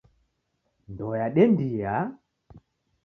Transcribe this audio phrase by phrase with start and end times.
[0.91, 1.93] Ndoo yadendia